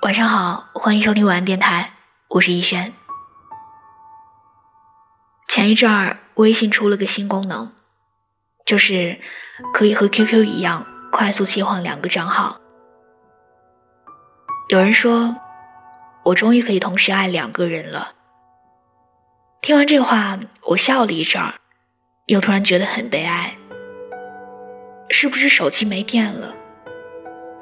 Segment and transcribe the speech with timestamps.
[0.00, 1.94] 晚上好，欢迎收听晚安电台，
[2.28, 2.92] 我是逸轩。
[5.48, 7.72] 前一阵儿，微信出了个新功能，
[8.64, 9.18] 就是
[9.74, 12.60] 可以和 QQ 一样快速切换两个账号。
[14.68, 15.34] 有人说，
[16.24, 18.12] 我终于可以同时爱两个人了。
[19.60, 21.54] 听完这话，我笑了一阵儿，
[22.26, 23.58] 又突然觉得很悲哀。
[25.10, 26.54] 是不是手机没电了，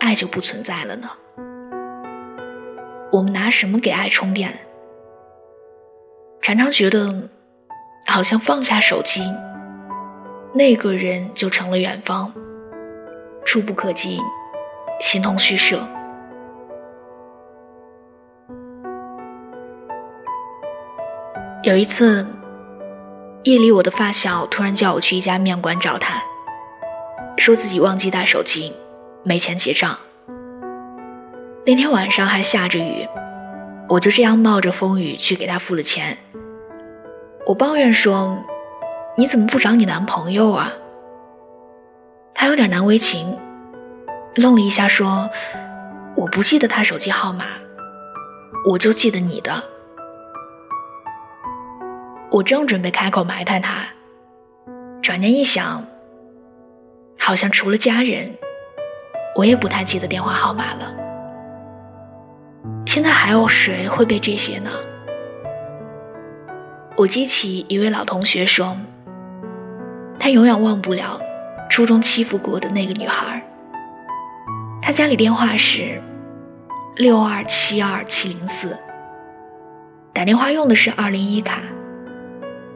[0.01, 1.09] 爱就不存在了呢？
[3.13, 4.59] 我们拿什么给爱充电？
[6.43, 7.29] 常常觉得，
[8.07, 9.23] 好像放下手机，
[10.53, 12.33] 那个人就成了远方，
[13.45, 14.21] 触不可及，
[15.01, 15.81] 形同虚设。
[21.63, 22.25] 有一次，
[23.43, 26.23] 夜里我的发小突然叫我去一家面馆找他，
[27.39, 28.73] 说自己忘记带手机，
[29.25, 29.99] 没钱结账。
[31.69, 33.09] 那天晚上还下着雨，
[33.89, 36.17] 我就这样冒着风雨去给他付了钱。
[37.45, 38.39] 我抱怨说
[39.19, 40.73] ：“你怎么不找你男朋友啊？”
[42.35, 43.37] 他有点难为情，
[44.37, 45.29] 愣了一下说
[46.15, 47.47] ：“我不记得他手机号码，
[48.71, 49.65] 我就记得你的。”
[52.31, 53.89] 我正准备开口埋汰他，
[55.03, 55.85] 转念一想，
[57.19, 58.37] 好像除了家人，
[59.35, 61.06] 我也不太记得电话号码了。
[62.87, 64.71] 现在还有谁会背这些呢？
[66.97, 68.77] 我记起一位老同学说，
[70.19, 71.21] 他永远忘不了
[71.69, 73.43] 初中欺负过的那个女孩。
[74.81, 76.01] 他家里电话是
[76.97, 78.79] 六二七二七零四，
[80.15, 81.61] 打电话用的是二零一卡，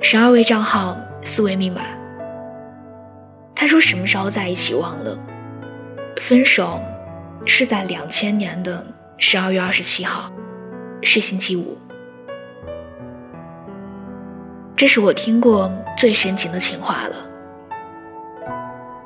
[0.02, 1.80] 十二位账号，四位密码。
[3.54, 5.18] 他说什么时候在一起忘了，
[6.20, 6.80] 分手
[7.46, 8.84] 是在两千年的。
[9.22, 10.32] 十二月二十七号，
[11.02, 11.76] 是星期五。
[14.74, 17.16] 这是我听过最深情的情话了。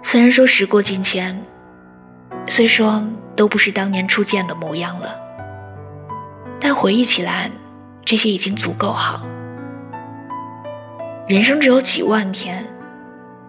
[0.05, 1.37] 虽然说时过境迁，
[2.47, 3.05] 虽说
[3.35, 5.17] 都不是当年初见的模样了，
[6.61, 7.51] 但回忆起来，
[8.05, 9.27] 这些已经足够好。
[11.27, 12.65] 人生只有几万天，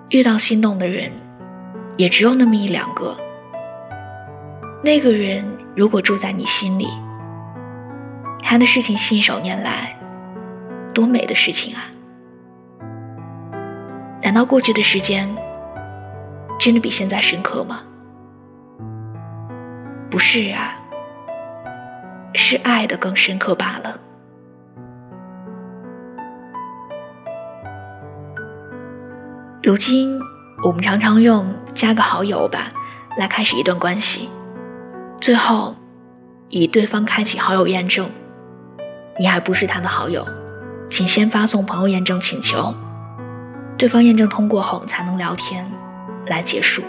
[0.09, 1.11] 遇到心动的人，
[1.95, 3.15] 也只有那么一两个。
[4.83, 5.45] 那个人。
[5.75, 6.87] 如果住在你心里，
[8.41, 9.93] 他的事情信手拈来，
[10.93, 11.81] 多美的事情啊！
[14.21, 15.27] 难道过去的时间
[16.57, 17.81] 真的比现在深刻吗？
[20.09, 20.75] 不是啊，
[22.33, 23.99] 是爱的更深刻罢了。
[29.61, 30.17] 如今，
[30.63, 32.71] 我们常常用加个好友吧
[33.17, 34.29] 来开始一段关系。
[35.25, 35.73] 最后，
[36.49, 38.11] 以对方开启好友验证，
[39.17, 40.23] 你还不是他的好友，
[40.87, 42.71] 请先发送朋友验证请求，
[43.75, 45.65] 对方验证通过后才能聊天，
[46.27, 46.83] 来结束。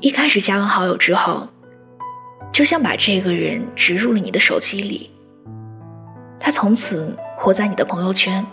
[0.00, 1.48] 一开始加完好友之后，
[2.52, 5.10] 就像把这个人植入了你的手机里，
[6.38, 8.46] 他从此活在你的朋友圈，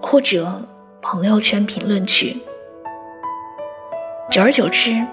[0.00, 0.62] 或者
[1.02, 2.34] 朋友圈评论区，
[4.30, 5.06] 久而久之。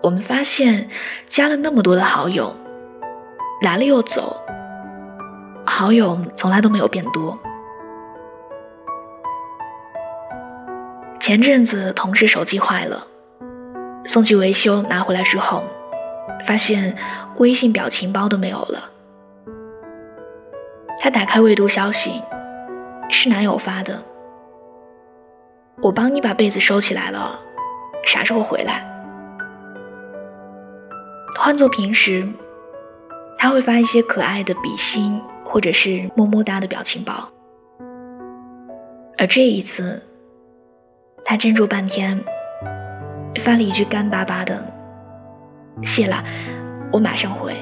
[0.00, 0.88] 我们发现，
[1.26, 2.54] 加了那么多的好友，
[3.60, 4.36] 来了又走，
[5.66, 7.38] 好友从来都没有变多。
[11.20, 13.06] 前阵子同事手机坏了，
[14.04, 15.64] 送去维修，拿回来之后，
[16.46, 16.96] 发现
[17.38, 18.90] 微信表情包都没有了。
[21.00, 22.22] 他打开未读消息，
[23.10, 24.02] 是男友发的
[25.82, 27.38] ：“我帮你把被子收起来了，
[28.06, 28.84] 啥时候回来？”
[31.48, 32.28] 换作平时，
[33.38, 37.26] 他会发一些可爱的比心或者是么么哒的表情包，
[39.16, 40.02] 而这一次，
[41.24, 42.22] 他斟酌半天，
[43.42, 44.62] 发了一句干巴巴的
[45.82, 46.22] “谢了，
[46.92, 47.56] 我马上回”。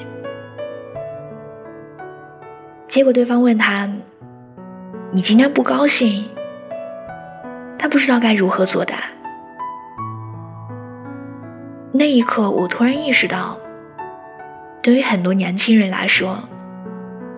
[2.91, 3.89] 结果对方问他
[5.15, 6.29] ：“你今天不高兴？”
[7.79, 8.97] 他不知道该如何作答。
[11.93, 13.57] 那一刻，我突然意识到。
[14.87, 16.39] 对于很多年轻人来说，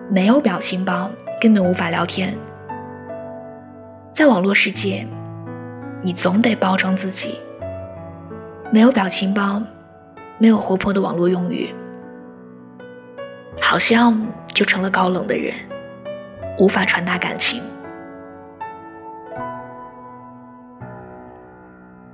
[0.07, 1.09] 没有表情包
[1.41, 2.31] 根本无法聊天。
[4.13, 5.03] 在网络世界，
[6.03, 7.39] 你总得包装自己。
[8.69, 9.59] 没有表情包，
[10.37, 11.73] 没有活泼的网络用语，
[13.59, 14.15] 好像
[14.49, 15.55] 就成了高冷的人，
[16.59, 17.63] 无法传达感情。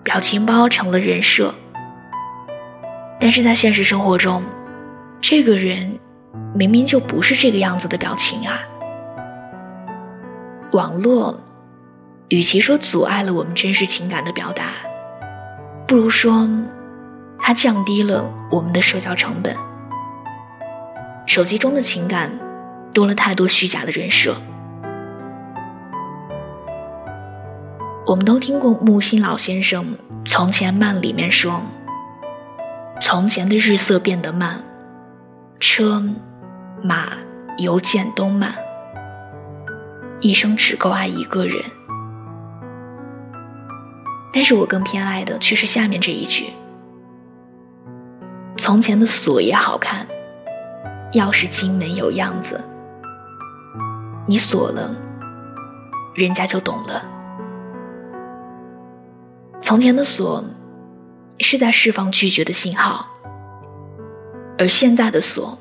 [0.01, 1.53] 表情包成了人设，
[3.19, 4.41] 但是在现实生活中。
[5.27, 5.97] 这个人
[6.53, 8.59] 明明就不是这个样子的表情啊。
[10.71, 11.41] 网络，
[12.27, 14.73] 与其说阻碍了我们真实情感的表达，
[15.87, 16.47] 不如说
[17.39, 19.55] 它降低了我们的社交成本。
[21.25, 22.29] 手机中的情感
[22.93, 24.39] 多了太多虚假的人设。
[28.05, 29.83] 我们都听过木心老先生
[30.23, 31.63] 《从前慢》里面说
[33.01, 34.63] ：“从前的日色变得慢，
[35.59, 36.03] 车、
[36.83, 37.13] 马、
[37.57, 38.53] 邮件都慢，
[40.19, 41.63] 一生只够爱一个人。”
[44.33, 46.51] 但是我更偏爱的却是下面这一句
[48.57, 50.05] ：“从前的锁也好看，
[51.13, 52.61] 钥匙精美有样子，
[54.27, 54.93] 你锁了，
[56.15, 57.01] 人家就懂了。”
[59.63, 60.43] 从前的锁
[61.39, 63.07] 是在释放拒绝的信号，
[64.57, 65.57] 而现在的锁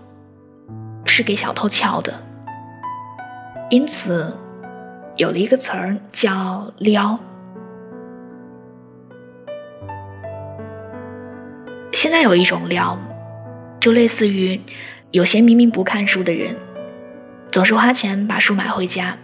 [1.05, 2.15] 是给小偷撬的。
[3.71, 4.33] 因此，
[5.17, 7.19] 有了一个词儿叫“撩”。
[11.93, 12.99] 现在有一种撩，
[13.81, 14.61] 就类似于
[15.11, 16.55] 有些明明不看书的人，
[17.51, 19.17] 总是花钱把书买回家。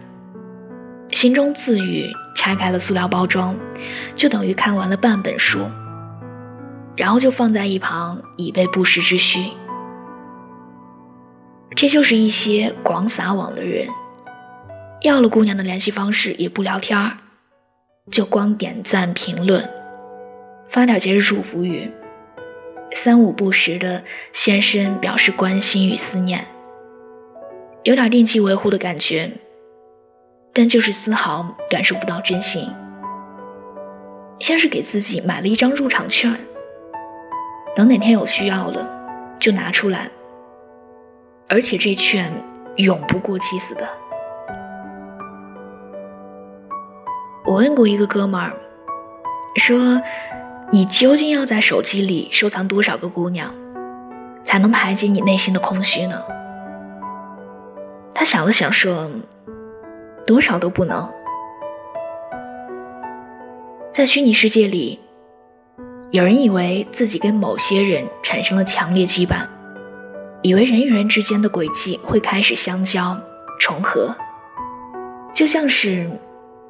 [1.11, 3.55] 心中自语，拆开了塑料包装，
[4.15, 5.59] 就等于看完了半本书，
[6.95, 9.51] 然后就放在一旁以备不时之需。
[11.75, 13.87] 这就是一些广撒网的人，
[15.01, 17.17] 要了姑娘的联系方式也不聊天儿，
[18.11, 19.67] 就光点赞评论，
[20.69, 21.89] 发点节日祝福语，
[22.93, 24.03] 三五不时的
[24.33, 26.45] 现身表示关心与思念，
[27.83, 29.31] 有点定期维护的感觉。
[30.53, 32.67] 但就是丝毫感受不到真心，
[34.39, 36.37] 像是给自己买了一张入场券，
[37.75, 38.87] 等哪天有需要了
[39.39, 40.09] 就拿出来，
[41.47, 42.31] 而且这券
[42.75, 43.87] 永不过期似的。
[47.45, 48.53] 我问过一个哥们儿，
[49.55, 50.01] 说
[50.71, 53.53] ：“你究竟要在手机里收藏多少个姑娘，
[54.43, 56.21] 才能排解你内心的空虚呢？”
[58.13, 59.09] 他想了想说。
[60.23, 61.09] 多少都不能。
[63.91, 64.99] 在虚拟世界里，
[66.11, 69.47] 有人以为自己跟某些人产生了强烈羁绊，
[70.41, 73.17] 以为人与人之间的轨迹会开始相交、
[73.61, 74.13] 重合，
[75.33, 76.11] 就像是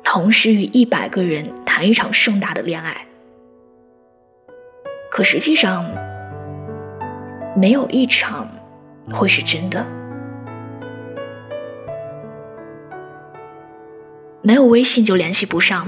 [0.03, 2.95] 同时与一百个人谈一场盛大的恋爱。
[5.09, 5.91] 可实际上，
[7.55, 8.47] 没有一场
[9.11, 9.83] 会是真的。
[14.43, 15.87] 没有微信就联系不上，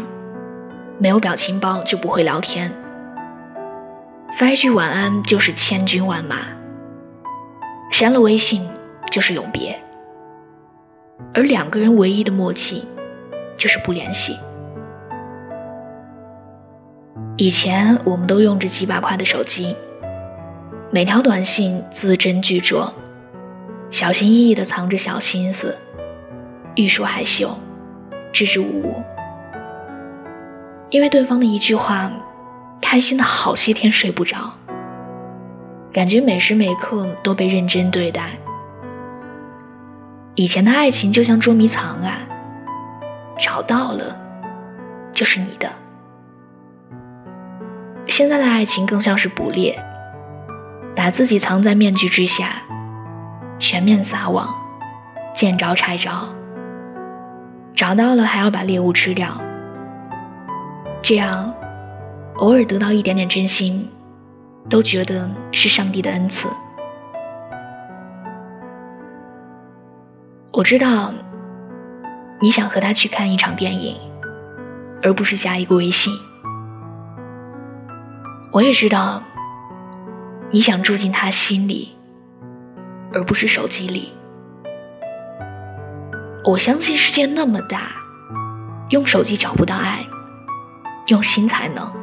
[0.97, 2.71] 没有表情包就不会聊天。
[4.35, 6.37] 发一句晚安就是千军万马，
[7.91, 8.67] 删了微信
[9.11, 9.79] 就是永别。
[11.35, 12.83] 而两个人唯一的默契，
[13.55, 14.35] 就是不联系。
[17.37, 19.75] 以前我们都用着几百块的手机，
[20.91, 22.91] 每条短信字斟句酌，
[23.91, 25.77] 小心翼翼地藏着小心思，
[26.75, 27.55] 欲说还休。
[28.31, 28.95] 支支吾吾，
[30.89, 32.11] 因为对方的一句话，
[32.83, 34.51] 开心的好些天睡不着，
[35.93, 38.31] 感觉每时每刻都被认真对待。
[40.35, 42.19] 以前的爱情就像捉迷藏啊，
[43.39, 44.15] 找到了
[45.13, 45.71] 就是你的。
[48.07, 49.79] 现在的爱情更像是捕猎，
[50.93, 52.61] 把自己藏在面具之下，
[53.57, 54.53] 全面撒网，
[55.33, 56.27] 见招拆招。
[57.73, 59.39] 找到了还要把猎物吃掉，
[61.01, 61.51] 这样
[62.37, 63.87] 偶尔得到一点点真心，
[64.69, 66.47] 都觉得是上帝的恩赐。
[70.51, 71.13] 我知道
[72.41, 73.95] 你想和他去看一场电影，
[75.01, 76.13] 而不是加一个微信。
[78.51, 79.21] 我也知道
[80.51, 81.95] 你想住进他心里，
[83.13, 84.11] 而不是手机里。
[86.43, 87.91] 我相信世界那么大，
[88.89, 90.05] 用手机找不到爱，
[91.07, 92.02] 用心才能。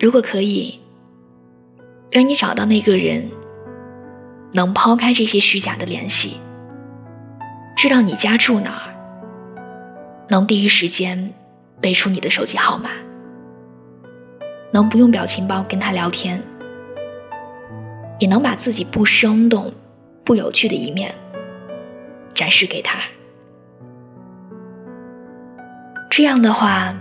[0.00, 0.80] 如果可以，
[2.12, 3.30] 愿你找到那个人，
[4.50, 6.38] 能抛开这些虚假的联系，
[7.76, 8.94] 知道你家住哪儿，
[10.28, 11.34] 能第一时间
[11.82, 12.88] 背出你的手机号码，
[14.72, 16.42] 能不用表情包跟他聊天，
[18.18, 19.70] 也能把自己不生动。
[20.22, 21.12] 不有趣的一面，
[22.34, 23.00] 展示给他。
[26.08, 26.94] 这样的话，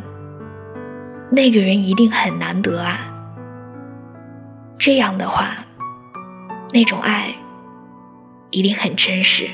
[1.32, 2.98] 那个人一定很难得啊！
[4.80, 5.48] 这样的话，
[6.74, 7.36] 那种爱
[8.50, 9.48] 一定很真实。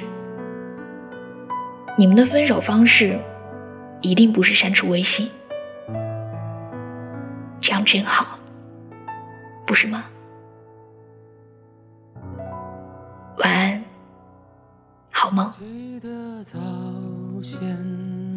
[1.98, 3.20] 你们的分手方式
[4.02, 5.30] 一定不是删除微信，
[7.60, 8.40] 这样真好，
[9.66, 10.06] 不是吗？
[13.38, 13.84] 晚安，
[15.12, 15.52] 好梦。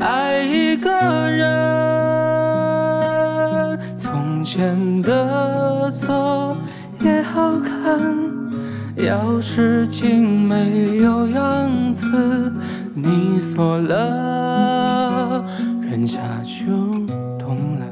[0.00, 0.90] 爱一个
[1.30, 1.46] 人。
[3.96, 6.56] 从前的锁
[7.00, 8.00] 也好看，
[8.96, 12.06] 钥匙竟没有样子，
[12.94, 15.44] 你锁了，
[15.82, 16.66] 人家就
[17.38, 17.86] 懂了。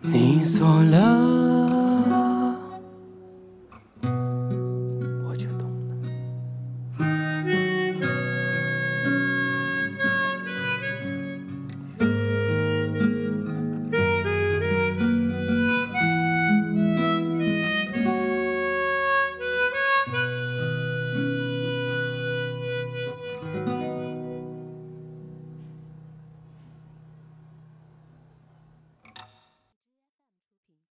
[0.00, 1.85] 你锁了。